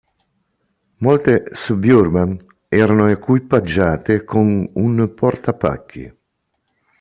Molte 1.01 1.43
Suburban 1.51 2.35
erano 2.67 3.05
equipaggiate 3.07 4.23
con 4.23 4.67
un 4.73 5.13
portapacchi. 5.13 6.11